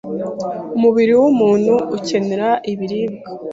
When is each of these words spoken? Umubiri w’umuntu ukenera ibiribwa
Umubiri 0.75 1.13
w’umuntu 1.21 1.73
ukenera 1.97 2.49
ibiribwa 2.71 3.27